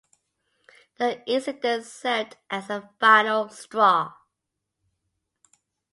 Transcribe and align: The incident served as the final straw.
The 0.97 1.21
incident 1.29 1.85
served 1.85 2.35
as 2.49 2.69
the 2.69 2.89
final 2.99 3.49
straw. 3.49 4.13